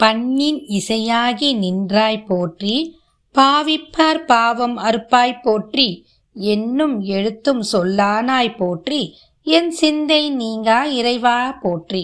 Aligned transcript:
பண்ணின் 0.00 0.60
இசையாகி 0.78 1.56
நின்றாய் 1.56 2.22
போற்றி 2.22 2.98
பாவிப்பார் 3.34 4.20
பாவம் 4.26 4.76
அறுப்பாய் 4.78 5.42
போற்றி 5.42 6.06
என்னும் 6.32 7.00
எழுத்தும் 7.00 7.62
சொல்லானாய் 7.72 8.56
போற்றி 8.56 9.00
என் 9.42 9.70
சிந்தை 9.70 10.30
நீங்கா 10.30 10.84
இறைவா 10.84 11.52
போற்றி. 11.52 12.02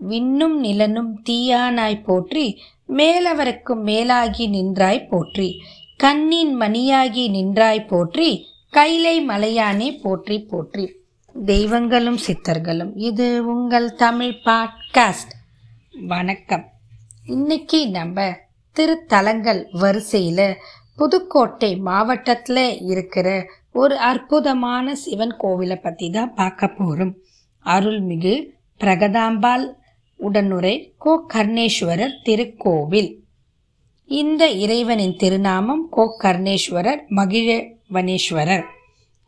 விண்ணும் 0.00 0.56
நிலனும் 0.64 1.12
தீயானாய் 1.30 2.04
போற்றி 2.04 2.46
மேலவருக்கும் 2.88 3.82
மேலாகி 3.90 4.48
நின்றாய் 4.48 5.06
போற்றி. 5.06 5.48
கண்ணின் 5.96 6.54
மணியாகி 6.60 7.24
நின்றாய் 7.28 7.84
போற்றி 7.84 8.30
கைலை 8.70 9.16
மலையானே 9.26 9.90
போற்றி 10.02 10.38
போற்றி. 10.40 10.86
தெய்வங்களும் 11.46 12.18
சித்தர்களும் 12.26 12.92
இது 13.10 13.28
உங்கள் 13.46 13.94
தமிழ் 13.94 14.34
பாட்காஸ்ட். 14.44 15.34
வணக்கம். 16.06 16.66
இன்னைக்கு 17.28 17.88
நம்ம 17.88 18.36
திருத்தலங்கள் 18.76 19.64
வரிசையில் 19.70 20.56
புதுக்கோட்டை 20.96 21.76
மாவட்டத்தில் 21.78 22.80
இருக்கிற 22.80 23.46
ஒரு 23.72 23.98
அற்புதமான 23.98 24.94
சிவன் 24.94 25.36
கோவிலை 25.40 25.82
பற்றி 25.82 26.10
தான் 26.10 26.34
பார்க்க 26.34 26.68
போகிறோம் 26.68 27.16
அருள்மிகு 27.64 28.48
பிரகதாம்பாள் 28.80 29.66
உடனுரை 30.16 30.94
கோ 30.98 31.24
கர்ணேஸ்வரர் 31.34 32.14
திருக்கோவில். 32.24 33.10
இந்த 34.06 34.48
இறைவனின் 34.48 35.16
திருநாமம் 35.16 35.88
கோ 35.90 36.16
கர்ணேஸ்வரர் 36.22 37.02
மகிழவனேஸ்வரர். 37.10 38.64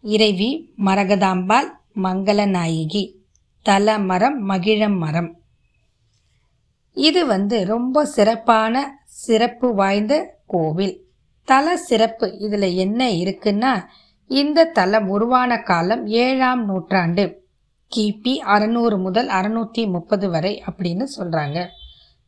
இறைவி 0.00 0.74
மரகதாம்பாள் 0.84 1.68
மங்களநாயகி. 2.02 3.14
தல 3.62 3.98
மரம் 3.98 4.40
மகிழம் 4.40 4.98
மரம். 4.98 5.39
இது 6.96 7.20
வந்து 7.26 7.56
ரொம்ப 7.64 8.04
சிறப்பான 8.06 8.74
சிறப்பு 9.24 9.68
வாய்ந்த 9.74 10.14
கோவில். 10.46 10.94
தல 11.48 11.76
சிறப்பு 11.76 12.26
இதில் 12.38 12.68
என்ன 12.84 13.10
இருக்குன்னா 13.22 13.72
இந்த 14.30 14.70
தலம் 14.78 15.08
உருவான 15.08 15.52
காலம் 15.62 16.02
ஏழாம் 16.06 16.62
நூற்றாண்டு. 16.64 17.24
கிபி 17.92 18.34
அறநூறு 18.54 18.96
முதல் 18.98 19.28
அறுநூற்றி 19.28 19.82
முப்பது 19.90 20.26
வரை 20.30 20.52
அப்படின்னு 20.70 21.06
சொல்கிறாங்க 21.16 21.58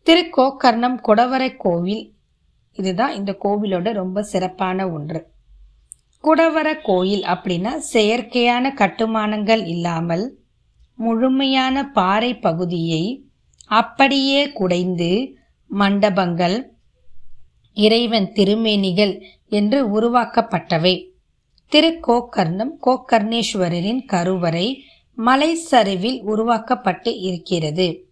திருக்கோக்கர்ணம் 0.06 0.96
குடவரை 1.08 1.50
கோவில் 1.56 2.04
இதுதான் 2.76 3.12
இந்த 3.12 3.32
கோவிலோட 3.44 3.88
ரொம்ப 3.92 4.22
சிறப்பான 4.22 4.86
ஒன்று. 4.90 5.20
குடவர 6.24 6.68
கோயில் 6.82 7.24
அப்படின்னா 7.24 7.72
செயற்கையான 7.92 8.74
கட்டுமானங்கள் 8.74 9.62
இல்லாமல் 9.66 10.24
முழுமையான 10.98 11.76
பாறை 11.90 12.32
பகுதியை 12.38 13.04
அப்படியே 13.72 14.52
குடைந்து 14.52 15.36
மண்டபங்கள் 15.68 16.72
இறைவன் 17.74 18.32
திருமேனிகள் 18.32 19.22
என்று 19.48 20.00
உருவாக்கப்பட்டவை. 20.00 21.08
திருக்கோக்கர்ணம் 21.72 22.72
கோக்கர்ணேஸ்வரரின் 22.86 24.04
கருவறை 24.06 24.84
மலை 25.14 25.54
சரிவில் 25.54 26.22
உருவாக்கப்பட்டு 26.22 27.18
இருக்கிறது. 27.18 28.08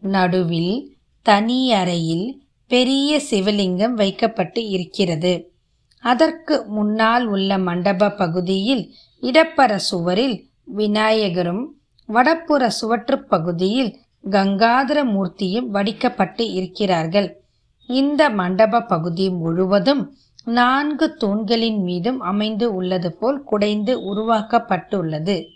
நடுவில் 0.00 0.96
தனி 1.22 1.72
அறையில் 1.72 2.42
பெரிய 2.66 3.20
சிவலிங்கம் 3.30 3.92
வைக்கப்பட்டு 3.92 4.68
இருக்கிறது. 4.68 5.52
அதற்கு 5.98 6.64
முன்னால் 6.66 7.26
உள்ள 7.26 7.58
மண்டப 7.58 8.10
பகுதியில் 8.10 8.94
இடப்பர 9.20 9.76
சுவரில் 9.76 10.48
விநாயகரும் 10.76 11.64
வடப்புற 12.08 12.66
சுவற்றுப் 12.66 13.28
பகுதியில் 13.28 13.96
கங்காதர 14.30 14.98
மூர்த்தியும் 15.04 15.66
வடிக்கப்பட்டு 15.66 16.52
இருக்கிறார்கள். 16.52 17.42
இந்த 17.86 18.30
மண்டப 18.30 18.80
பகுதி 18.80 19.30
முழுவதும் 19.30 20.16
நான்கு 20.44 21.16
தூண்களின் 21.16 21.82
மீதும் 21.82 22.20
அமைந்து 22.20 22.74
உள்ளது 22.74 23.12
போல் 23.12 23.42
குடைந்து 23.42 24.14
உருவாக்கப்பட்டுள்ளது. 24.14 25.46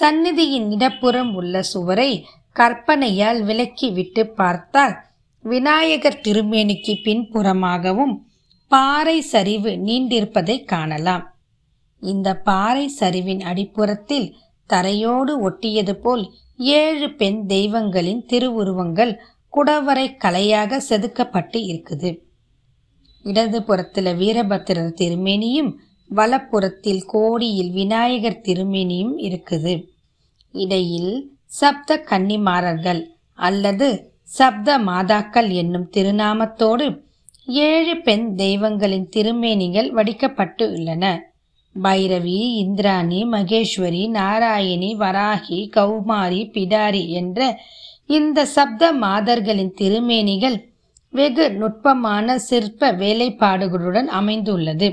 சந்நிதியின் 0.00 0.70
இடப்புறம் 0.70 1.34
உள்ள 1.34 1.62
சுவரை 1.62 2.26
கற்பனையால் 2.52 3.44
விலக்கிவிட்டு 3.44 4.22
பார்த்தால் 4.22 4.96
விநாயகர் 5.42 6.20
திருமேனிக்கு 6.24 6.94
பின்புறமாகவும் 7.04 8.14
பாறை 8.68 9.20
சரிவு 9.20 9.70
நீண்டிருப்பதை 9.70 10.64
காணலாம். 10.64 11.34
இந்த 12.00 12.34
பாறை 12.34 12.92
சரிவின் 13.00 13.42
அடிப்புறத்தில் 13.42 14.34
தரையோடு 14.66 15.32
ஒட்டியது 15.48 15.94
போல் 16.04 16.24
ஏழு 16.58 17.08
பெண் 17.10 17.40
தெய்வங்களின் 17.46 18.22
திருவுருவங்கள் 18.26 19.12
குடவரை 19.52 20.06
கலையாக 20.24 20.80
செதுக்கப்பட்டு 20.88 21.58
இருக்குது. 21.72 22.10
இடது 23.24 23.58
புறத்தில் 23.62 24.10
வீரபத்திரர் 24.14 24.96
திருமேனியும் 25.00 25.70
வலப்புறத்தில் 26.10 27.02
கோடியில் 27.06 27.70
விநாயகர் 27.70 28.42
திருமேனியும் 28.46 29.14
இருக்குது. 29.28 29.74
இடையில் 30.54 31.12
சப்த 31.60 31.98
கன்னிமாரர்கள் 32.10 33.02
அல்லது 33.38 33.88
சப்த 34.38 34.78
மாதாக்கள் 34.78 35.48
என்னும் 35.52 35.88
திருநாமத்தோடு 35.96 36.86
ஏழு 37.66 37.94
பெண் 38.02 38.26
தெய்வங்களின் 38.34 39.08
திருமேனிகள் 39.16 39.88
வடிக்கப்பட்டு 39.90 40.64
உள்ளன. 40.72 41.04
பைரவி 41.82 42.38
இந்திராணி 42.56 43.24
மகேஸ்வரி 43.24 44.08
நாராயணி 44.08 44.96
வராகி 44.96 45.70
கௌமாரி 45.76 46.50
பிடாரி 46.54 47.08
என்ற 47.08 47.58
இந்த 48.06 48.46
சப்த 48.46 48.92
மாதர்களின் 48.92 49.74
திருமேனிகள் 49.80 50.58
வெகு 51.12 51.50
நுட்பமான 51.50 52.38
சிற்ப 52.38 52.92
வேலைப்பாடுகளுடன் 52.92 54.06
அமைந்துள்ளது. 54.06 54.88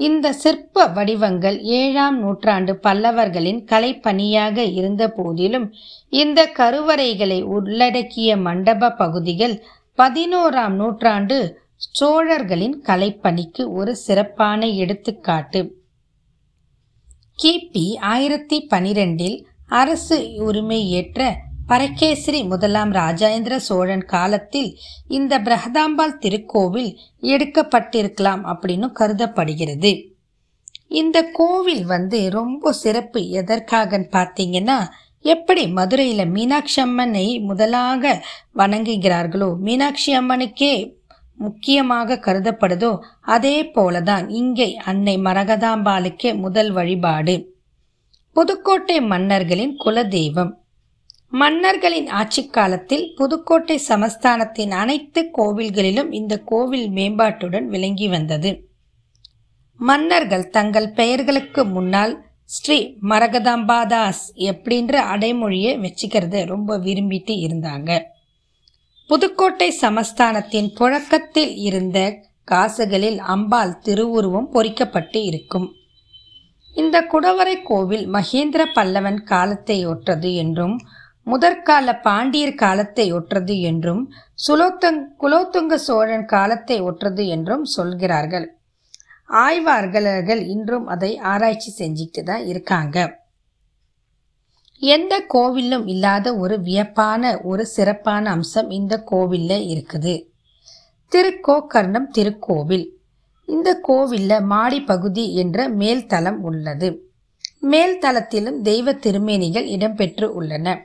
இந்த 0.00 0.32
சிற்ப 0.32 0.86
வடிவங்கள் 0.86 1.60
ஏழாம் 1.62 2.18
நூற்றாண்டு 2.18 2.80
பல்லவர்களின் 2.82 3.60
கலைப்பணியாக 3.70 4.56
இருந்த 4.74 5.08
போதிலும் 5.08 5.66
இந்த 6.08 6.46
கருவறைகளை 6.46 7.42
உள்ளடக்கிய 7.42 8.36
மண்டப 8.36 8.90
பகுதிகள் 8.90 9.54
பதினோராம் 9.98 10.74
நூற்றாண்டு 10.74 11.63
சோழர்களின் 11.92 12.82
கலைப்பணிக்கு 12.86 13.72
ஒரு 13.72 13.96
சிறப்பான 13.96 14.66
எடுத்துக்காட்டு. 14.66 15.82
கிபி 17.42 17.96
ஆயிரத்தி 17.98 18.66
பனிரெண்டில் 18.70 19.44
அரசு 19.68 20.36
உரிமை 20.36 20.90
ஏற்ற 20.90 21.36
பரகேசரி 21.66 22.42
முதலாம் 22.42 22.92
ராஜேந்திர 22.92 23.56
சோழன் 23.56 24.04
காலத்தில் 24.04 24.78
இந்த 25.08 25.38
பிரகதாம்பாள் 25.38 26.18
திருக்கோவில் 26.18 26.98
எடுக்கப்பட்டிருக்கலாம் 27.20 28.42
அப்படின்னு 28.44 28.92
கருதப்படுகிறது. 28.92 30.14
இந்த 30.88 31.28
கோவில் 31.32 31.84
வந்து 31.84 32.30
ரொம்ப 32.30 32.72
சிறப்பு. 32.72 33.20
எதற்காகன்னு 33.20 34.08
பார்த்தீங்கன்னா 34.12 34.86
எப்படி 35.20 35.68
மதுரையில் 35.68 36.26
மீனாட்சி 36.26 36.80
அம்மனை 36.80 37.40
முதலாக 37.40 38.22
வணங்குகிறார்களோ 38.56 39.56
மீனாட்சி 39.58 40.12
அம்மனுக்கே 40.14 40.96
முக்கியமாக 41.38 42.16
கருதப்படுதோ 42.16 42.98
அதே 43.20 43.56
போலதான் 43.74 44.28
இங்கே 44.30 44.76
அன்னை 44.84 45.16
மரகதாம்பாளுக்கே 45.16 46.36
முதல் 46.36 46.72
வழிபாடு. 46.72 47.54
புதுக்கோட்டை 48.36 49.00
மன்னர்களின் 49.02 49.74
குலதெய்வம். 49.84 50.52
மன்னர்களின் 51.32 52.08
ஆட்சி 52.08 52.42
காலத்தில் 52.46 53.14
புதுக்கோட்டை 53.16 53.80
சமஸ்தானத்தின் 53.88 54.70
அனைத்து 54.70 55.30
கோவில்களிலும் 55.36 56.10
இந்த 56.10 56.40
கோவில் 56.40 56.88
மேம்பாட்டுடன் 56.90 57.66
விளங்கி 57.66 58.08
வந்தது. 58.08 58.70
மன்னர்கள் 59.80 60.50
தங்கள் 60.50 60.90
பெயர்களுக்கு 60.90 61.64
முன்னால் 61.64 62.14
ஸ்ரீ 62.44 62.78
மரகதாம்பாதாஸ் 63.02 64.24
எப்படின்ற 64.36 64.94
அடைமொழியை 64.94 65.72
வச்சுக்கிறத 65.78 66.44
ரொம்ப 66.44 66.78
விரும்பிட்டு 66.78 67.34
இருந்தாங்க. 67.44 67.90
புதுக்கோட்டை 69.10 69.66
சமஸ்தானத்தின் 69.80 70.68
புழக்கத்தில் 70.78 71.54
இருந்த 71.56 71.98
காசுகளில் 72.44 73.18
அம்பாள் 73.34 73.74
திருவுருவம் 73.78 74.48
பொறிக்கப்பட்டு 74.54 75.20
இருக்கும். 75.24 75.66
இந்த 76.76 76.96
குடவரை 77.12 77.56
கோவில் 77.62 78.06
மகேந்திர 78.08 78.62
பல்லவன் 78.76 79.20
காலத்தை 79.22 79.76
ஒற்றது 79.86 80.30
என்றும் 80.34 80.76
முதற்கால 81.26 81.94
பாண்டியர் 82.00 82.60
காலத்தை 82.62 83.06
ஒற்றது 83.12 83.56
என்றும் 83.70 84.02
சுலோத்தங் 84.46 85.00
குலோத்துங்க 85.22 85.74
சோழன் 85.86 86.26
காலத்தை 86.34 86.78
ஒற்றது 86.80 87.26
என்றும் 87.26 87.64
சொல்கிறார்கள். 87.76 88.46
ஆய்வார்களர்கள் 89.44 90.42
இன்றும் 90.54 90.86
அதை 90.86 91.12
ஆராய்ச்சி 91.32 91.70
செஞ்சுக்கிட்டு 91.78 92.22
தான் 92.22 92.44
இருக்காங்க. 92.46 92.96
எந்த 94.92 95.14
கோவிலும் 95.34 95.86
இல்லாத 95.86 96.36
ஒரு 96.36 96.60
வியப்பான 96.60 97.40
ஒரு 97.42 97.66
சிறப்பான 97.66 98.30
அம்சம் 98.30 98.70
இந்த 98.70 99.02
கோவிலில் 99.02 99.64
இருக்குது. 99.72 100.14
திருக்கோக்கர்ணம் 101.12 102.08
திருக்கோவில். 102.16 102.86
இந்த 103.46 103.78
கோவிலில் 103.82 104.42
மாடி 104.42 104.80
பகுதி 104.80 105.34
என்ற 105.34 105.68
மேல்தலம் 105.68 106.38
உள்ளது. 106.40 107.12
மேல்தலத்திலும் 107.60 108.58
தெய்வ 108.60 108.92
திருமேனிகள் 108.92 109.66
இடம்பெற்று 109.66 110.24
உள்ளன. 110.24 110.76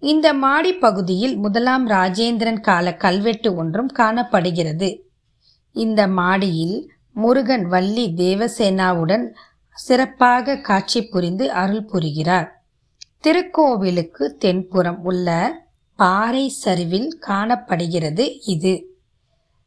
இந்த 0.00 0.26
மாடி 0.34 0.72
பகுதியில் 0.72 1.36
முதலாம் 1.36 1.88
ராஜேந்திரன் 1.88 2.60
கால 2.60 2.94
கல்வெட்டு 2.94 3.54
ஒன்றும் 3.54 3.90
காணப்படுகிறது. 3.98 4.90
இந்த 5.72 6.06
மாடியில் 6.06 6.78
முருகன் 7.12 7.66
வள்ளி 7.66 8.06
தேவசேனாவுடன் 8.16 9.26
சிறப்பாக 9.76 10.56
காட்சி 10.56 11.02
புரிந்து 11.02 11.50
அருள் 11.52 11.84
புரிகிறார். 11.84 12.48
திருக்கோவிலுக்கு 13.24 14.24
தென்புறம் 14.38 15.00
உள்ள 15.02 15.28
பாறை 15.98 16.48
சரிவில் 16.48 17.08
காணப்படுகிறது 17.18 18.24
இது. 18.44 18.74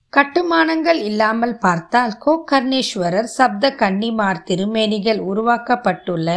கட்டுமானங்கள் 0.10 1.00
இல்லாமல் 1.02 1.58
பார்த்தால் 1.58 2.14
கோகர்ணேஸ்வரர் 2.26 3.30
சப்த 3.38 3.72
கன்னிமார் 3.76 4.40
திருமேனிகள் 4.48 5.20
உருவாக்கப்பட்டுள்ள 5.32 6.30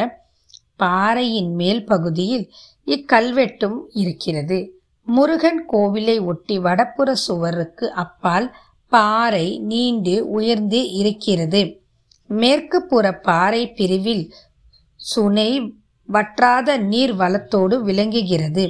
பாறையின் 0.77 1.53
மேல் 1.55 1.85
பகுதியில் 1.85 2.47
இக்கல்வெட்டும் 2.87 3.79
இருக்கிறது. 3.93 4.59
முருகன் 5.07 5.63
கோவிலை 5.73 6.25
ஒட்டி 6.25 6.59
வடப்புற 6.59 7.13
சுவருக்கு 7.13 7.87
அப்பால் 7.91 8.57
பாறை 8.89 9.59
நீண்டு 9.59 10.29
உயர்ந்து 10.29 10.91
இருக்கிறது. 10.93 11.63
மேற்கு 12.31 12.83
புற 12.83 13.13
பாறை 13.13 13.63
பிரிவில் 13.71 14.35
சுனை 14.97 15.51
வற்றாத 16.09 16.79
நீர் 16.79 17.13
வளத்தோடு 17.13 17.83
விளங்குகிறது. 17.83 18.69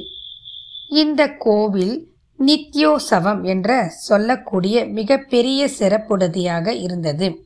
இந்த 0.89 1.29
கோவில் 1.37 2.13
நித்யோசவம் 2.39 3.43
என்ற 3.43 3.89
சொல்லக்கூடிய 3.89 4.87
மிகப்பெரிய 4.87 5.69
சிறப்புடதியாக 5.79 6.75
இருந்தது. 6.75 7.43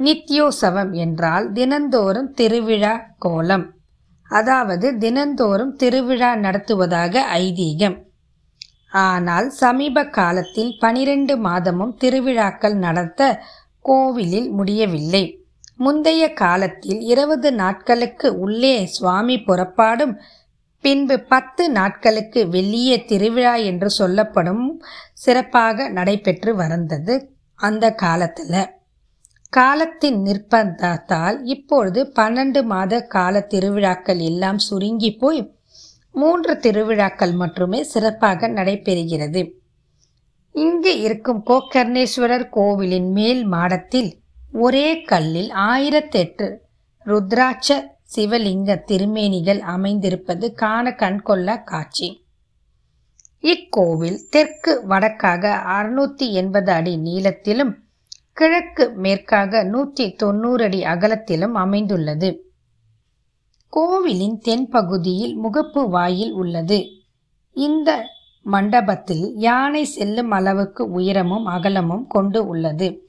நித்யோசவம் 0.00 0.92
என்றால் 0.92 1.52
தினந்தோறும் 1.52 2.32
திருவிழா 2.32 3.14
கோலம் 3.18 3.76
அதாவது 4.24 4.98
தினந்தோறும் 4.98 5.76
திருவிழா 5.76 6.34
நடத்துவதாக 6.34 7.24
ஐதீகம். 7.32 7.96
ஆனால் 8.90 9.50
சமீப 9.50 10.04
காலத்தில் 10.04 10.76
பனிரெண்டு 10.78 11.36
மாதமும் 11.36 11.94
திருவிழாக்கள் 11.94 12.74
நடத்த 12.74 13.40
கோவிலில் 13.80 14.50
முடியவில்லை. 14.50 15.37
முந்தைய 15.78 16.32
காலத்தில் 16.32 17.00
இருபது 17.00 17.52
நாட்களுக்கு 17.52 18.38
உள்ளே 18.38 18.86
சுவாமி 18.86 19.36
புறப்பாடும் 19.38 20.14
பின்பு 20.84 21.20
பத்து 21.20 21.70
நாட்களுக்கு 21.70 22.48
வெளியே 22.48 23.04
திருவிழா 23.04 23.54
என்று 23.54 23.90
சொல்லப்படும் 23.90 24.64
சிறப்பாக 25.14 25.88
நடைபெற்று 25.88 26.56
வந்தது 26.56 27.14
அந்த 27.54 27.94
காலத்தில். 27.94 28.68
காலத்தின் 29.48 30.18
நிர்பந்தத்தால் 30.24 31.38
இப்பொழுது 31.42 32.12
பன்னெண்டு 32.18 32.62
மாத 32.62 33.00
கால 33.00 33.40
திருவிழாக்கள் 33.40 34.18
எல்லாம் 34.18 34.58
சுருங்கி 34.58 35.10
போய் 35.14 35.40
மூன்று 36.12 36.58
திருவிழாக்கள் 36.58 37.32
மட்டுமே 37.32 37.82
சிறப்பாக 37.82 38.48
நடைபெறுகிறது. 38.48 39.42
இங்கு 40.54 41.00
இருக்கும் 41.00 41.42
கோகர்ணேஸ்வரர் 41.46 42.48
கோவிலின் 42.48 43.10
மேல் 43.10 43.44
மாடத்தில் 43.44 44.10
ஒரே 44.52 45.02
கல்லில் 45.02 45.50
ஆயிரத்தெட்டு 45.50 46.56
ருத்ராட்ச 47.06 47.90
சிவலிங்க 48.16 48.84
திருமேனிகள் 48.86 49.58
அமைந்திருப்பது 49.58 50.54
காண 50.54 50.94
கண்கொள்ள 50.94 51.62
காட்சி. 51.62 52.26
இக்கோவில் 53.40 54.28
தெற்கு 54.30 54.82
வடக்காக 54.88 55.50
அறுநூத்தி 55.50 56.30
எண்பது 56.30 56.72
அடி 56.72 56.96
நீளத்திலும் 56.96 57.74
கிழக்கு 58.32 58.92
மேற்காக 58.94 59.62
நூற்றி 59.62 60.10
தொண்ணூறு 60.10 60.64
அடி 60.64 60.84
அகலத்திலும் 60.84 61.54
அமைந்துள்ளது. 61.54 62.46
கோவிலின் 63.68 64.40
தென்பகுதியில் 64.44 65.36
முகப்பு 65.42 65.88
வாயில் 65.88 66.32
உள்ளது. 66.32 66.84
இந்த 67.52 68.06
மண்டபத்தில் 68.42 69.34
யானை 69.34 69.84
செல்லும் 69.84 70.30
அளவுக்கு 70.30 70.90
உயரமும் 70.90 71.44
அகலமும் 71.44 72.06
கொண்டு 72.06 72.46
உள்ளது. 72.46 73.07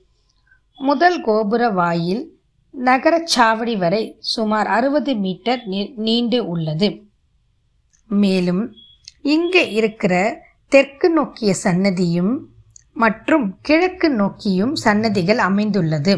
முதல் 0.87 1.21
கோபுர 1.21 1.69
வாயில் 1.69 2.21
நகரச்சாவடி 2.73 3.77
வரை 3.77 4.17
சுமார் 4.33 4.67
அறுபது 4.67 5.13
மீட்டர் 5.15 5.61
நீண்டு 5.95 6.39
உள்ளது. 6.45 6.89
மேலும் 8.09 8.61
இங்கே 9.21 9.63
இருக்கிற 9.71 10.13
தெற்கு 10.67 11.09
நோக்கிய 11.09 11.51
சன்னதியும் 11.63 12.33
மற்றும் 12.93 13.45
கிழக்கு 13.61 14.09
நோக்கியும் 14.09 14.75
சன்னதிகள் 14.75 15.37
அமைந்துள்ளது. 15.37 16.15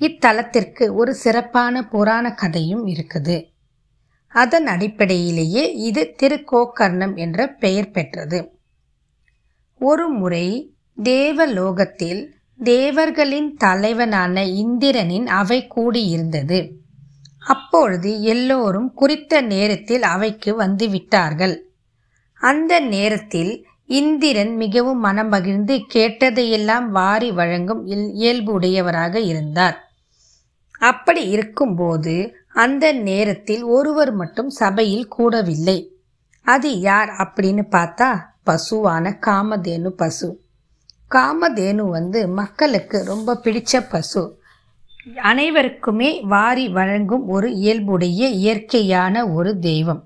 இத்தலத்திற்கு 0.00 0.84
ஒரு 0.92 1.14
சிறப்பான 1.14 1.84
புராண 1.88 2.34
கதையும் 2.34 2.86
இருக்குது. 2.86 3.36
அதன் 4.28 4.66
அடிப்படையிலேயே 4.66 5.64
இது 5.88 6.14
திருக்கோக்கர்ணம் 6.22 7.16
என்ற 7.16 7.46
பெயர் 7.62 7.90
பெற்றது. 7.90 8.38
ஒரு 9.80 10.08
முறை 10.08 10.46
தேவலோகத்தில் 10.98 12.22
தேவர்களின் 12.60 13.56
தலைவனான 13.56 14.44
இந்திரனின் 14.44 15.26
அவை 15.26 15.68
கூடியிருந்தது. 15.76 16.70
அப்பொழுது 17.46 18.22
எல்லோரும் 18.22 18.92
குறித்த 18.92 19.40
நேரத்தில் 19.40 20.02
அவைக்கு 20.02 20.54
வந்து 20.54 20.88
விட்டார்கள் 20.88 21.68
அந்த 22.34 22.80
நேரத்தில் 22.80 23.66
இந்திரன் 23.86 24.56
மிகவும் 24.56 24.98
மனம் 24.98 25.28
மகிழ்ந்து 25.28 25.86
கேட்டதையெல்லாம் 25.94 26.86
வாரி 26.88 27.32
வழங்கும் 27.32 27.86
இயல்பு 27.86 28.52
உடையவராக 28.52 29.20
இருந்தார். 29.20 29.88
அப்படி 30.78 31.28
இருக்கும்போது 31.28 32.34
அந்த 32.52 32.92
நேரத்தில் 32.92 33.62
ஒருவர் 33.62 34.12
மட்டும் 34.12 34.50
சபையில் 34.50 35.12
கூடவில்லை. 35.18 35.88
அது 36.42 36.80
யார் 36.80 37.08
அப்படின்னு 37.08 37.64
பார்த்தா 37.70 38.18
பசுவான 38.46 39.18
காமதேனு 39.26 39.88
பசு. 39.88 40.43
காமதேனு 41.14 41.88
வந்து 41.88 42.28
மக்களுக்கு 42.28 43.04
ரொம்ப 43.04 43.40
பிடிச்ச 43.42 43.86
பசு. 43.90 44.42
அனைவருக்குமே 45.22 46.20
வாரி 46.20 46.68
வழங்கும் 46.68 47.28
ஒரு 47.28 47.52
இயல்புடைய 47.52 48.28
இயற்கையான 48.28 49.28
ஒரு 49.28 49.58
தெய்வம். 49.58 50.02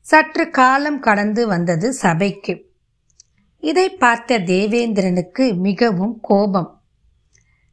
சற்று 0.00 0.50
காலம் 0.50 1.00
கடந்து 1.00 1.46
வந்தது 1.46 1.92
சபைக்கு. 1.92 2.54
இதை 3.60 3.90
பார்த்த 3.90 4.38
தேவேந்திரனுக்கு 4.38 5.56
மிகவும் 5.56 6.18
கோபம். 6.20 6.80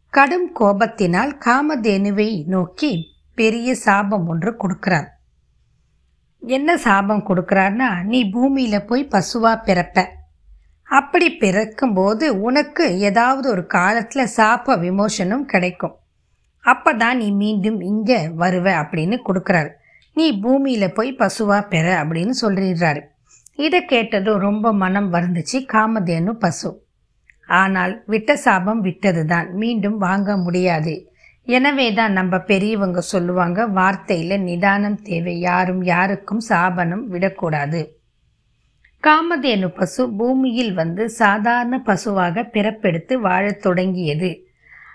கடும் 0.09 0.55
கோபத்தினால் 0.59 1.37
காமதேனுவை 1.45 2.43
நோக்கி 2.45 2.91
பெரிய 3.35 3.75
சாபம் 3.75 4.27
ஒன்று 4.27 4.51
கொடுக்கிறார். 4.51 5.07
என்ன 6.39 6.77
சாபம் 6.77 7.25
கொடுக்கிறார்னா 7.27 8.03
நீ 8.03 8.29
பூமியில் 8.29 8.85
போய் 8.85 9.07
பசுவா 9.11 9.51
பிறப்ப. 9.63 10.05
அப்படி 10.89 11.27
பிறக்கும்போது 11.43 12.25
உனக்கு 12.47 12.85
ஏதாவது 13.09 13.45
ஒரு 13.49 13.63
காலத்தில் 13.67 14.33
சாப்ப 14.37 14.75
விமோசனம் 14.77 15.45
கிடைக்கும். 15.45 15.95
அப்போ 16.63 16.91
தான் 16.93 17.17
நீ 17.17 17.27
மீண்டும் 17.43 17.79
இங்கே 17.91 18.19
வருவ 18.41 18.67
அப்படின்னு 18.81 19.15
கொடுக்குறாரு. 19.27 19.71
நீ 20.17 20.25
பூமியில் 20.43 20.95
போய் 20.97 21.11
பசுவாக 21.21 21.69
பெற 21.73 21.85
அப்படின்னு 22.01 22.33
சொல்லிடுறாரு. 22.41 23.01
இதை 23.65 23.79
கேட்டதும் 23.85 24.43
ரொம்ப 24.47 24.73
மனம் 24.83 25.09
வருந்துச்சு 25.13 25.57
காமதேனு 25.73 26.33
பசு. 26.43 26.69
ஆனால் 27.61 27.93
விட்ட 28.11 28.35
சாபம் 28.35 28.81
விட்டது 28.81 29.23
தான் 29.25 29.47
மீண்டும் 29.53 29.97
வாங்க 29.97 30.37
முடியாது. 30.37 30.93
எனவே 31.47 31.87
தான் 31.93 32.13
நம்ம 32.13 32.37
பெரியவங்க 32.51 32.99
சொல்லுவாங்க 33.13 33.65
வார்த்தையில் 33.79 34.43
நிதானம் 34.49 35.01
தேவை. 35.01 35.35
யாரும் 35.39 35.81
யாருக்கும் 35.83 36.43
சாபனம் 36.49 37.03
விடக்கூடாது. 37.07 37.81
காமதேனு 39.07 39.67
பசு 39.67 40.15
பூமியில் 40.15 40.73
வந்து 40.73 41.09
சாதாரண 41.09 41.81
பசுவாக 41.81 42.41
பிறப்பெடுத்து 42.41 43.13
வாழத் 43.13 43.61
தொடங்கியது. 43.61 44.47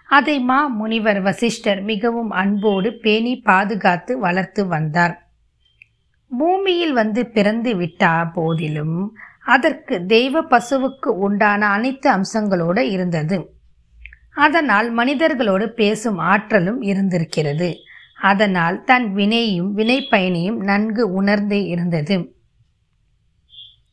அதை 0.09 0.41
மா 0.41 0.67
முனிவர் 0.67 1.21
வசிஷ்டர் 1.21 1.83
மிகவும் 1.83 2.31
அன்போடு 2.31 2.93
பேணி 2.93 3.41
பாதுகாத்து 3.41 4.19
வளர்த்து 4.19 4.67
வந்தார். 4.67 5.29
பூமியில் 6.39 6.93
வந்து 6.93 7.27
பிறந்து 7.27 7.75
விட்டா 7.75 8.33
போதிலும் 8.33 9.17
அதற்கு 9.45 10.07
தெய்வ 10.07 10.43
பசுவுக்கு 10.43 11.09
உண்டான 11.09 11.67
அனைத்து 11.67 12.11
அம்சங்களோடு 12.11 12.79
இருந்தது. 12.79 13.51
அதனால் 14.35 14.97
மனிதர்களோடு 14.97 15.67
பேசும் 15.67 16.19
ஆற்றலும் 16.19 16.83
இருந்திருக்கிறது. 16.83 17.75
அதனால் 18.21 18.85
தன் 18.85 19.15
வினையும் 19.15 19.71
வினை 19.73 20.07
பயனையும் 20.11 20.61
நன்கு 20.61 21.13
உணர்ந்து 21.13 21.67
இருந்தது. 21.67 22.38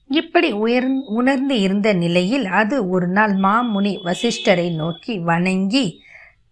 இப்படி 0.10 0.52
உயர் 0.52 0.88
உணர்ந்து 1.06 1.60
இருந்த 1.60 1.94
நிலையில் 1.94 2.46
அது 2.46 2.90
ஒரு 2.90 3.08
நாள் 3.08 3.32
மாமுனி 3.32 3.94
வசிஷ்டரை 4.04 4.76
நோக்கி 4.76 5.20
வணங்கி 5.20 6.04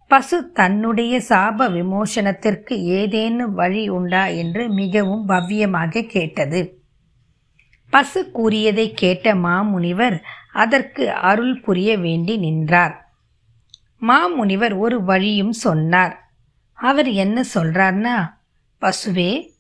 பசு 0.07 0.51
தன்னுடைய 0.51 1.21
சாப 1.29 1.69
விமோசனத்திற்கு 1.71 2.81
ஏதேனும் 2.81 3.53
வழி 3.53 3.89
உண்டா? 3.89 4.25
என்று 4.25 4.69
மிகவும் 4.69 5.29
பவ்யமாக 5.29 6.07
கேட்டது. 6.07 6.81
பசு 7.89 8.31
கூறியதை 8.31 8.91
கேட்ட 8.93 9.33
மாமுனிவர் 9.35 10.17
அதற்கு 10.53 11.11
அருள் 11.11 11.59
புரிய 11.59 11.97
வேண்டி 11.97 12.37
நின்றார். 12.37 13.15
மாமுனிவர் 14.01 14.77
ஒரு 14.77 15.03
வழியும் 15.03 15.51
சொன்னார். 15.51 16.31
அவர் 16.73 17.09
என்ன 17.09 17.43
சொல்றார்னா 17.53 18.15
பசுவே 18.81 19.51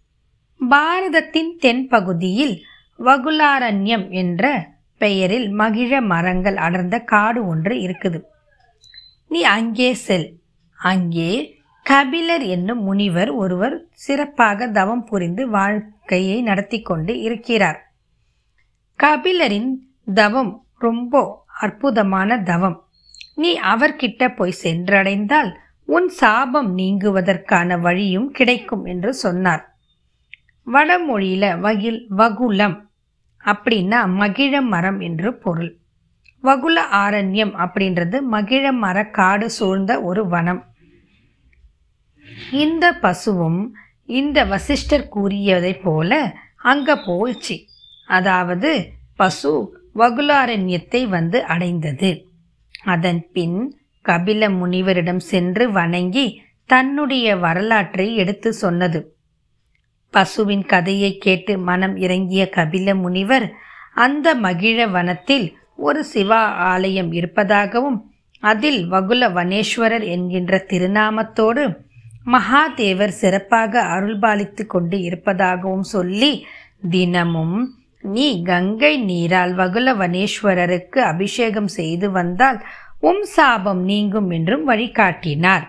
பாரதத்தின் 0.69 1.57
தென்பகுதியில் 1.61 2.55
வகுலாரண்யம் 2.99 4.09
என்ற 4.09 4.71
பெயரில் 4.97 5.49
மகிழ 5.49 6.01
மரங்கள் 6.01 6.55
அடர்ந்த 6.55 6.99
காடு 6.99 7.47
ஒன்று 7.47 7.75
இருக்குது. 7.75 8.23
நீ 9.27 9.43
அங்கே 9.43 9.93
செல். 9.93 10.39
அங்கே 10.75 11.61
கபிலர் 11.83 12.41
என்னும் 12.41 12.83
முனிவர் 12.83 13.29
ஒருவர் 13.29 13.85
சிறப்பாக 13.91 14.67
தவம் 14.67 15.03
புரிந்து 15.03 15.49
வாழ்க்கையை 15.49 16.41
நடத்தி 16.41 16.81
கொண்டு 16.81 17.19
இருக்கிறார். 17.19 17.91
கபிலரின் 18.99 19.71
தவம் 20.13 20.67
ரொம்ப 20.79 21.45
அற்புதமான 21.59 22.37
தவம். 22.41 22.87
நீ 23.35 23.59
அவர்கிட்ட 23.59 24.35
போய் 24.35 24.59
சென்றடைந்தால் 24.63 25.51
உன் 25.85 26.09
சாபம் 26.09 26.77
நீங்குவதற்கான 26.77 27.79
வழியும் 27.79 28.31
கிடைக்கும் 28.31 28.85
என்று 28.85 29.13
சொன்னார். 29.13 29.72
வடமொழியில் 30.63 31.57
வகில் 31.57 32.05
வகுலம் 32.09 32.89
அப்படின்னா 33.45 34.07
மகிழ 34.07 34.61
மரம் 34.61 34.99
என்று 34.99 35.37
பொருள். 35.37 35.77
வகுல 36.41 36.85
ஆரண்யம் 36.91 37.53
அப்படின்றது 37.57 38.21
மகிழ 38.21 38.71
மர 38.71 39.05
காடு 39.05 39.49
சூழ்ந்த 39.49 40.01
ஒரு 40.01 40.27
வனம். 40.27 40.63
இந்த 42.51 42.93
பசுவும் 42.93 43.75
இந்த 44.05 44.45
வசிஷ்டர் 44.45 45.07
கூறியதைப் 45.07 45.83
போல 45.83 46.35
அங்க 46.57 46.97
போச்சு 47.05 47.59
அதாவது 48.07 48.91
பசு 49.15 49.81
வகுலாரண்யத்தை 49.95 51.07
வந்து 51.07 51.43
அடைந்தது. 51.43 52.25
அதன் 52.83 53.29
பின் 53.33 53.77
கபில 54.05 54.49
முனிவரிடம் 54.49 55.17
சென்று 55.17 55.71
வணங்கி 55.71 56.41
தன்னுடைய 56.65 57.35
வரலாற்றை 57.35 58.15
எடுத்து 58.15 58.53
சொன்னது. 58.53 59.12
பசுவின் 60.13 60.65
கதையை 60.65 61.11
கேட்டு 61.17 61.53
மனம் 61.59 61.95
இறங்கிய 61.95 62.43
கபில 62.55 62.95
முனிவர் 62.95 63.47
அந்த 63.95 64.27
மகிழ 64.35 64.87
வனத்தில் 64.87 65.47
ஒரு 65.79 66.01
சிவா 66.03 66.41
ஆலயம் 66.65 67.11
இருப்பதாகவும் 67.11 67.99
அதில் 68.43 68.81
வகுல 68.87 69.29
வனேஸ்வரர் 69.29 70.05
என்கின்ற 70.05 70.53
திருநாமத்தோடு 70.69 71.63
மகாதேவர் 72.25 73.13
சிறப்பாக 73.21 73.81
அருள்பாலித்து 73.95 74.63
கொண்டு 74.65 74.97
இருப்பதாகவும் 75.01 75.87
சொல்லி 75.87 76.31
தினமும் 76.89 77.57
நீ 78.03 78.27
கங்கை 78.41 78.93
நீரால் 79.03 79.53
வகுல 79.53 79.89
வனேஸ்வரருக்கு 79.95 80.99
அபிஷேகம் 81.11 81.69
செய்து 81.69 82.07
வந்தால் 82.11 82.59
உம் 83.01 83.25
சாபம் 83.35 83.81
நீங்கும் 83.83 84.29
என்றும் 84.29 84.65
வழிகாட்டினார். 84.69 85.65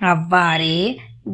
அவ்வாறே 0.00 0.78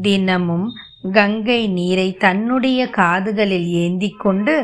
தினமும் 0.01 0.69
கங்கை 1.13 1.69
நீரை 1.69 2.17
தன்னுடைய 2.17 2.81
காதுகளில் 2.91 3.69
ஏந்தி 3.85 4.11
கொண்டு 4.19 4.55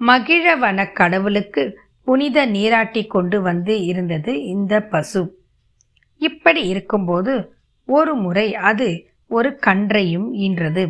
மகிழவன 0.00 0.92
கடவுளுக்கு 0.92 1.78
புனித 2.04 2.46
நீராட்டி 2.46 3.06
கொண்டு 3.06 3.42
வந்து 3.42 3.84
இருந்தது 3.84 4.32
இந்த 4.44 4.80
பசு. 4.80 5.22
இப்படி 6.20 6.62
இருக்கும்போது 6.66 7.32
ஒரு 7.88 8.14
முறை 8.14 8.54
அது 8.54 8.88
ஒரு 9.26 9.58
கன்றையும் 9.66 10.28
ஈன்றது. 10.34 10.84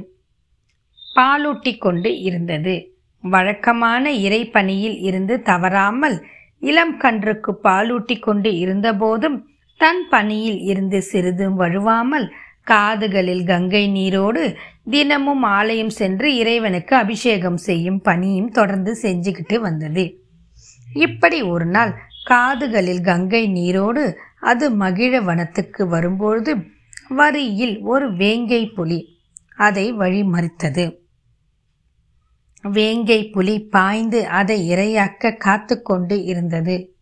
பாலூட்டி 1.16 1.78
கொண்டு 1.78 2.21
இருந்தது. 2.21 2.75
வழக்கமான 3.25 4.11
இறைப்பணியில் 4.11 4.99
இருந்து 4.99 5.42
தவறாமல் 5.42 6.16
இளம் 6.59 6.97
கன்றுக்கு 6.97 7.52
பாலூட்டி 7.64 8.19
கொண்டு 8.19 8.50
இருந்தபோதும் 8.57 9.38
தன் 9.81 10.02
பணியில் 10.11 10.61
இருந்து 10.61 11.02
சிறிதும் 11.02 11.57
வழுவாமல் 11.59 12.26
காதுகளில் 12.62 13.45
கங்கை 13.45 13.88
நீரோடு 13.88 14.57
தினமும் 14.90 15.42
ஆலயம் 15.42 15.90
சென்று 15.90 16.37
இறைவனுக்கு 16.37 16.97
அபிஷேகம் 16.97 17.57
செய்யும் 17.57 18.00
பணியும் 18.00 18.50
தொடர்ந்து 18.50 18.99
செஞ்சுக்கிட்டு 19.02 19.59
வந்தது. 19.59 20.19
இப்படி 20.95 21.42
ஒரு 21.42 21.66
நாள் 21.66 21.95
காதுகளில் 22.25 23.00
கங்கை 23.00 23.49
நீரோடு 23.49 24.19
அது 24.40 24.71
மகிழ 24.71 25.21
வனத்துக்கு 25.21 25.88
வரும்பொழுது 25.88 26.57
வரியில் 27.09 27.81
ஒரு 27.81 28.14
வேங்கை 28.14 28.66
புலி 28.66 29.19
அதை 29.57 29.92
வழிமறித்தது. 29.92 30.97
வேங்கை 32.62 33.31
புலி 33.31 33.61
பாய்ந்து 33.61 34.26
அதை 34.26 34.71
இரையாக்க 34.71 35.37
காத்து 35.37 35.83
கொண்டு 35.83 36.25
இருந்தது. 36.25 36.97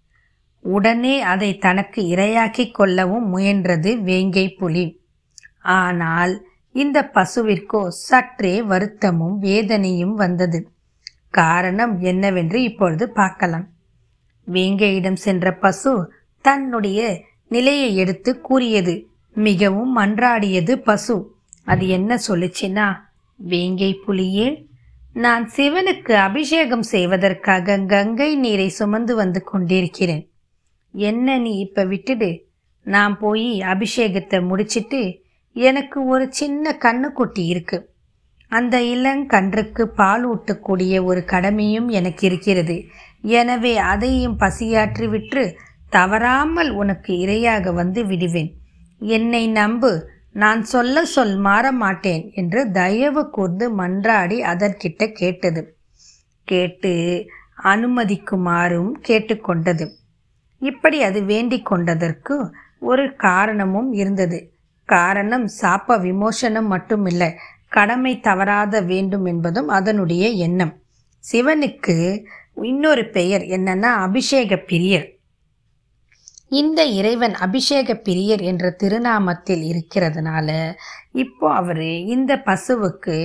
உடனே 0.60 1.20
அதை 1.20 1.58
தனக்கு 1.58 2.02
இரையாக்கி 2.02 2.70
கொள்ளவும் 2.70 3.36
முயன்றது 3.36 4.02
வேங்கை 4.02 4.48
புலி. 4.48 4.99
ஆனால் 5.64 6.48
இந்த 6.72 7.10
பசுவிற்கோ 7.14 7.88
சற்றே 7.88 8.62
வருத்தமும் 8.62 9.38
வேதனையும் 9.38 10.14
வந்தது. 10.14 10.72
காரணம் 11.30 12.00
என்னவென்று 12.00 12.62
இப்பொழுது 12.62 13.10
பார்க்கலாம். 13.10 13.68
வேங்கையிடம் 14.46 15.20
சென்ற 15.26 15.52
பசு 15.54 16.12
தன்னுடைய 16.44 17.00
நிலையை 17.48 17.96
எடுத்து 17.96 18.40
கூறியது 18.40 19.08
மிகவும் 19.34 19.98
மன்றாடியது 19.98 20.74
பசு. 20.74 21.38
அது 21.64 21.88
என்ன 21.88 22.18
சொல்லுச்சுன்னா 22.28 22.96
வேங்கை 23.38 24.02
புலியே 24.06 24.68
நான் 25.12 25.44
சிவனுக்கு 25.56 26.12
அபிஷேகம் 26.12 26.82
செய்வதற்காக 26.82 27.78
கங்கை 27.78 28.36
நீரை 28.36 28.68
சுமந்து 28.68 29.14
வந்து 29.14 29.44
கொண்டிருக்கிறேன். 29.44 30.30
என்ன 30.92 31.38
நீ 31.38 31.56
இப்ப 31.56 31.84
விட்டுடு. 31.84 32.30
நான் 32.86 33.18
போய் 33.18 33.60
அபிஷேகத்தை 33.60 34.46
முடிச்சிட்டு 34.46 35.28
எனக்கு 35.52 36.06
ஒரு 36.06 36.26
சின்ன 36.30 36.76
கண்ணுக்குட்டி 36.80 37.44
இருக்கு. 37.44 37.94
அந்த 38.48 38.80
இளங்கன்றுக்கு 38.80 39.82
பால் 39.82 40.28
ஊட்டக்கூடிய 40.28 41.04
ஒரு 41.04 41.24
கடமையும் 41.24 41.88
எனக்கு 41.88 42.26
இருக்கிறது. 42.26 42.84
எனவே 43.20 43.76
அதையும் 43.76 44.36
பசியாற்றி 44.36 45.06
விற்று 45.06 45.56
தவறாமல் 45.90 46.70
உனக்கு 46.70 47.14
இரையாக 47.14 47.72
வந்து 47.72 48.06
விடுவேன். 48.06 48.56
என்னை 48.98 49.48
நம்பு. 49.48 50.08
நான் 50.32 50.62
சொல்ல 50.62 51.04
சொல் 51.04 51.36
மாற 51.36 51.72
மாட்டேன் 51.72 52.30
என்று 52.34 52.70
தயவு 52.70 53.30
கூர்ந்து 53.30 53.78
மன்றாடி 53.78 54.38
அதற்கிட்ட 54.52 55.12
கேட்டது. 55.12 55.76
கேட்டு 56.44 57.26
அனுமதிக்குமாறும் 57.64 58.92
கேட்டுக்கொண்டது. 59.08 59.86
இப்படி 60.58 61.02
அது 61.02 61.22
வேண்டிக் 61.22 61.66
கொண்டதற்கு 61.66 62.50
ஒரு 62.78 63.16
காரணமும் 63.16 63.92
இருந்தது. 63.92 64.52
காரணம் 64.92 65.46
சாப்ப 65.60 65.96
விமோசனம் 66.06 66.68
மட்டுமில்லை. 66.72 67.30
கடமை 67.76 68.12
தவறாத 68.20 68.74
வேண்டும் 68.90 69.26
என்பதும் 69.32 69.68
அதனுடைய 69.78 70.24
எண்ணம். 70.46 70.74
சிவனுக்கு 71.24 71.96
இன்னொரு 72.70 73.04
பெயர் 73.16 73.44
என்னன்னா 73.56 73.90
அபிஷேக 74.06 74.56
பிரியர். 74.70 75.08
இந்த 76.60 76.80
இறைவன் 76.98 77.34
அபிஷேக 77.46 77.94
பிரியர் 78.06 78.42
என்ற 78.50 78.70
திருநாமத்தில் 78.80 79.62
இருக்கிறதுனால 79.72 80.48
இப்போ 81.22 81.46
அவர் 81.60 81.86
இந்த 82.14 82.32
பசுவுக்கு 82.48 83.16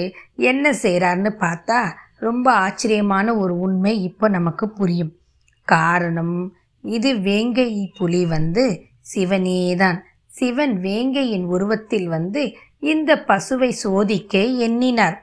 என்ன 0.51 0.74
செய்கிறார்னு 0.84 1.31
பார்த்தா 1.43 1.79
ரொம்ப 2.27 2.48
ஆச்சரியமான 2.65 3.27
ஒரு 3.43 3.53
உண்மை 3.65 3.93
இப்போ 4.10 4.25
நமக்கு 4.38 4.65
புரியும். 4.79 5.13
காரணம் 5.67 6.38
இது 6.84 7.12
வேங்கை 7.27 7.69
புலி 7.98 8.22
வந்து 8.36 8.65
சிவனே 9.12 9.60
தான் 9.75 9.98
சிவன் 10.37 10.75
வேங்கையின் 10.81 11.45
உருவத்தில் 11.45 12.07
வந்து 12.07 12.43
இந்த 12.83 13.11
பசுவை 13.27 13.69
சோதிக்க 13.83 14.33
எண்ணினார். 14.67 15.17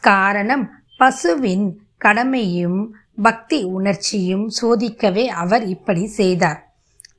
காரணம் 0.00 0.64
பசுவின் 0.98 1.66
கடமையும் 1.98 2.80
பக்தி 3.22 3.58
உணர்ச்சியும் 3.76 4.46
சோதிக்கவே 4.60 5.24
அவர் 5.42 5.64
இப்படி 5.66 6.04
செய்தார். 6.20 6.60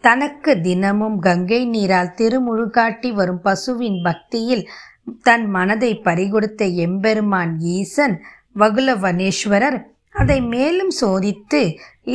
தனக்கு 0.02 0.52
தினமும் 0.62 1.18
கங்கை 1.20 1.62
நீரால் 1.66 2.16
திருமுழுகாட்டி 2.18 3.10
வரும் 3.14 3.42
பசுவின் 3.42 4.00
பக்தியில் 4.04 4.64
தன் 5.24 5.46
மனதை 5.50 5.92
பறிகொடுத்த 6.04 6.66
எம்பெருமான் 6.86 7.54
ஈசன் 7.76 8.16
வகுலவனேஸ்வரர் 8.60 9.78
அதை 10.16 10.40
மேலும் 10.54 10.94
சோதித்து 11.02 11.62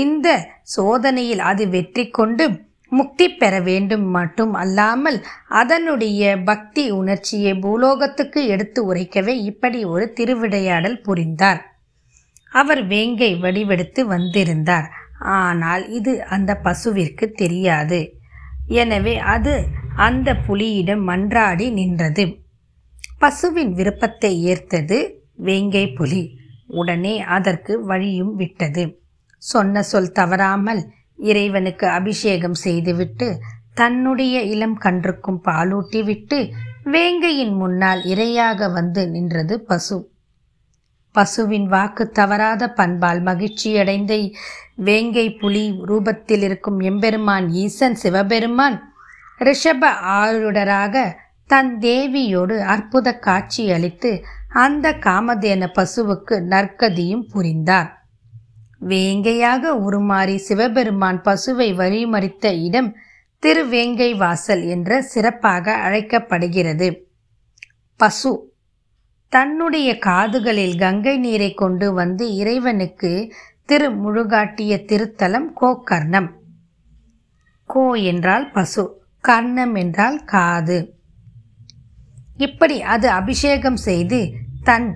இந்த 0.02 0.28
சோதனையில் 0.76 1.42
அது 1.50 1.64
வெற்றி 1.68 2.04
கொண்டு 2.09 2.44
முக்தி 2.90 3.26
பெற 3.30 3.54
வேண்டும் 3.61 4.06
மட்டும் 4.11 4.54
அல்லாமல் 4.54 5.18
அதனுடைய 5.61 6.23
பக்தி 6.44 6.85
உணர்ச்சியை 6.90 7.52
பூலோகத்துக்கு 7.54 8.40
எடுத்து 8.47 8.80
உரைக்கவே 8.90 9.35
இப்படி 9.50 9.80
ஒரு 9.85 10.06
திருவிடையாடல் 10.16 10.99
புரிந்தார். 11.00 11.61
அவர் 12.52 12.82
வேங்கை 12.87 13.32
வடிவெடுத்து 13.37 14.02
வந்திருந்தார். 14.06 14.88
ஆனால் 15.38 15.85
இது 15.88 16.12
அந்த 16.25 16.50
பசுவிற்கு 16.64 17.26
தெரியாது. 17.42 18.00
எனவே 18.82 19.14
அது 19.35 19.54
அந்த 20.06 20.28
புலியிடம் 20.47 21.04
மன்றாடி 21.09 21.66
நின்றது. 21.73 22.25
பசுவின் 23.18 23.73
விருப்பத்தை 23.73 24.32
ஏற்றது 24.42 24.99
வேங்கை 25.49 25.85
புலி. 25.92 26.23
உடனே 26.80 27.14
அதற்கு 27.37 27.73
வழியும் 27.85 28.35
விட்டது. 28.35 28.82
சொன்ன 29.42 29.82
சொல் 29.82 30.12
தவறாமல் 30.12 30.82
இறைவனுக்கு 31.21 31.89
அபிஷேகம் 31.89 32.55
செய்துவிட்டு 32.55 33.39
தன்னுடைய 33.75 34.43
இளம் 34.43 34.79
கன்றுக்கும் 34.81 35.41
பாலூட்டி 35.45 36.05
விட்டு 36.05 36.53
வேங்கையின் 36.85 37.55
முன்னால் 37.55 38.03
இரையாக 38.03 38.73
வந்து 38.73 39.09
நின்றது 39.09 39.61
பசு. 39.61 40.11
பசுவின் 41.12 41.67
வாக்கு 41.67 42.11
தவறாத 42.11 42.73
பண்பால் 42.73 43.23
மகிழ்ச்சியடைந்த 43.23 44.33
வேங்கை 44.77 45.39
புலி 45.39 45.71
ரூபத்தில் 45.87 46.43
இருக்கும் 46.43 46.81
எம்பெருமான் 46.81 47.49
ஈசன் 47.49 47.95
சிவபெருமான் 47.95 48.93
ரிஷப 49.39 49.93
ஆருடராக 50.03 51.12
தன் 51.47 51.79
தேவியோடு 51.79 52.59
அற்புத 52.59 53.19
காட்சி 53.19 53.71
அளித்து 53.71 54.25
அந்த 54.49 54.91
காமதேன 54.91 55.69
பசுவுக்கு 55.75 56.37
நற்கதியும் 56.50 57.29
புரிந்தார். 57.31 58.00
வேங்கையாக 58.89 59.73
உருமாறி 59.89 60.37
சிவபெருமான் 60.37 61.21
பசுவை 61.21 61.69
வழிமறித்த 61.81 62.47
இடம் 62.65 62.97
திருவேங்கை 63.43 64.17
வாசல் 64.17 64.63
என்ற 64.65 65.03
சிறப்பாக 65.03 65.75
அழைக்கப்படுகிறது. 65.75 66.89
பசு. 67.97 68.33
தன்னுடைய 69.29 69.99
காதுகளில் 69.99 70.77
கங்கை 70.79 71.19
நீரை 71.19 71.53
கொண்டு 71.55 71.93
வந்து 71.93 72.37
இறைவனுக்கு 72.37 73.33
திருமுழுகாட்டிய 73.69 74.73
திருத்தலம் 74.91 75.51
கோகர்ணம். 75.61 76.31
கோ 77.67 77.93
என்றால் 77.93 78.51
பசு 78.51 79.03
கர்ணம் 79.29 79.77
என்றால் 79.79 80.25
காது. 80.25 80.79
இப்படி 82.37 82.83
அது 82.83 83.09
அபிஷேகம் 83.11 83.77
செய்து 83.77 84.33
தன் 84.63 84.89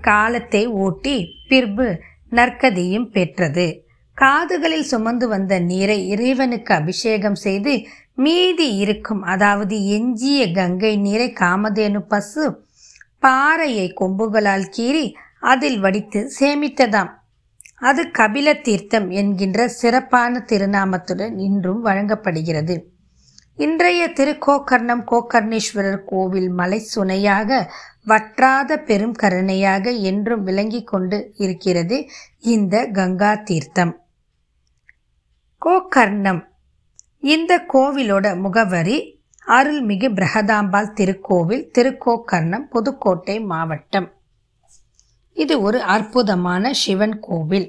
காலத்தை 0.00 0.66
ஓட்டி 0.66 1.16
பிற்பு 1.48 2.02
நற்கதியும் 2.36 3.10
பெற்றது. 3.10 3.66
காதுகளில் 4.14 4.88
சுமந்து 4.92 5.28
வந்த 5.28 5.58
நீரை 5.60 6.08
இறைவனுக்கு 6.08 6.74
அபிஷேகம் 6.74 7.34
செய்து 7.34 7.72
மீதி 8.14 8.76
இருக்கும் 8.76 9.22
அதாவது 9.22 9.86
எஞ்சிய 9.86 10.50
கங்கை 10.50 10.96
நீரை 10.96 11.32
காமதேனு 11.40 12.00
பசு 12.08 12.44
பாறையை 13.18 13.86
கொம்புகளால் 14.00 14.66
கீறி 14.76 15.06
அதில் 15.40 15.78
வடித்து 15.80 16.20
சேமித்ததாம். 16.40 17.10
அது 17.80 18.02
கபில 18.18 18.60
தீர்த்தம் 18.60 19.10
என்கின்ற 19.10 19.68
சிறப்பான 19.68 20.44
திருநாமத்துடன் 20.48 21.34
இன்றும் 21.38 21.80
வழங்கப்படுகிறது. 21.80 22.76
இன்றைய 23.58 24.00
திருக்கோக்கர்ணம் 24.08 25.02
கோகர்ணேஸ்வரர் 25.10 26.02
கோவில் 26.04 26.48
மலை 26.50 26.78
சுனையாக 26.94 27.50
வற்றாத 28.04 28.76
பெரும் 28.78 29.14
கருணையாக 29.14 29.92
என்றும் 30.10 30.42
விளங்கி 30.42 30.80
கொண்டு 30.84 31.18
இருக்கிறது 31.36 31.96
இந்த 32.54 32.86
கங்கா 32.88 33.34
தீர்த்தம். 33.34 33.92
கோகர்ணம் 35.62 36.42
இந்த 37.26 37.52
கோவிலோட 37.72 38.26
முகவரி 38.36 38.98
அருள்மிகு 39.46 40.10
பிரகதாம்பாள் 40.18 40.92
திருக்கோவில் 40.92 41.64
திருக்கோக்கர்ணம் 41.78 42.68
புதுக்கோட்டை 42.68 43.38
மாவட்டம். 43.40 44.08
இது 45.36 45.60
ஒரு 45.60 45.80
அற்புதமான 45.96 46.74
சிவன் 46.74 47.18
கோவில். 47.20 47.68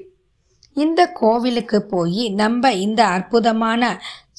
இந்த 0.76 1.00
கோவிலுக்கு 1.12 1.78
போய் 1.82 2.24
நம்ம 2.34 2.72
இந்த 2.72 3.00
அற்புதமான 3.06 3.82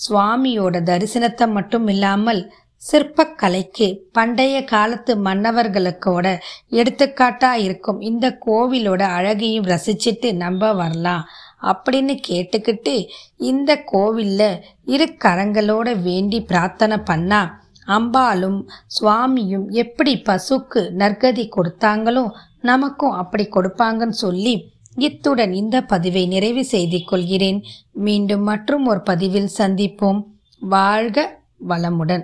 சுவாமியோட 0.07 0.81
தரிசனத்தை 0.83 1.47
மட்டும் 1.51 1.87
இல்லாமல் 1.87 2.41
சிற்பக்கலைக்கு 2.81 3.87
பண்டைய 4.11 4.63
காலத்து 4.63 5.11
மன்னவர்களுக்கோட 5.25 6.25
எடுத்துக்காட்டா 6.71 7.51
இருக்கும். 7.53 7.99
இந்த 8.01 8.25
கோவிலோட 8.45 9.01
அழகையும் 9.17 9.65
ரசிச்சிட்டு 9.65 10.29
நம்ம 10.35 10.71
வரலாம் 10.73 11.23
அப்படின்னு 11.61 12.13
கேட்டுக்கிட்டு 12.27 12.93
இந்த 13.37 13.71
கோவில்ல 13.91 14.41
இரு 14.85 15.07
கரங்களோட 15.25 16.01
வேண்டி 16.01 16.39
பிரார்த்தனை 16.41 16.97
பண்ணா 16.97 17.41
அம்பாலும் 17.87 18.59
சுவாமியும் 18.87 19.67
எப்படி 19.73 20.13
பசுக்கு 20.25 20.81
நற்கதி 20.97 21.49
கொடுத்தாங்களோ 21.55 22.25
நமக்கும் 22.61 23.11
அப்படி 23.11 23.45
கொடுப்பாங்கன்னு 23.45 24.17
சொல்லி 24.17 24.55
இத்துடன் 24.99 25.53
இந்த 25.53 25.81
பதிவை 25.81 26.27
நிறைவு 26.27 26.65
செய்து 26.65 27.03
கொள்கிறேன் 27.03 27.63
மீண்டும் 27.91 28.43
மற்றும் 28.43 28.85
ஒரு 28.85 29.01
பதிவில் 29.01 29.49
சந்திப்போம். 29.57 30.23
வாழ்க 30.59 31.41
வளமுடன். 31.69 32.23